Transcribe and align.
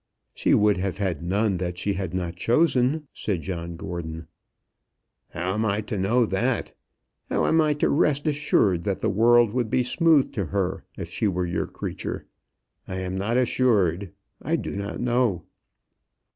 "She 0.33 0.55
would 0.55 0.77
have 0.77 0.97
had 0.97 1.21
none 1.21 1.57
that 1.57 1.77
she 1.77 1.93
had 1.93 2.11
not 2.11 2.35
chosen," 2.35 3.07
said 3.13 3.43
John 3.43 3.75
Gordon. 3.77 4.25
"How 5.29 5.53
am 5.53 5.63
I 5.63 5.81
to 5.81 5.95
know 5.95 6.25
that? 6.25 6.73
How 7.29 7.45
am 7.45 7.61
I 7.61 7.75
to 7.75 7.87
rest 7.87 8.25
assured 8.25 8.81
that 8.81 9.01
the 9.01 9.11
world 9.11 9.53
would 9.53 9.69
be 9.69 9.83
smooth 9.83 10.31
to 10.33 10.45
her 10.45 10.83
if 10.97 11.09
she 11.11 11.27
were 11.27 11.45
your 11.45 11.67
creature? 11.67 12.25
I 12.87 12.95
am 12.95 13.13
not 13.13 13.37
assured 13.37 14.11
I 14.41 14.55
do 14.55 14.75
not 14.75 14.99
know." 14.99 15.43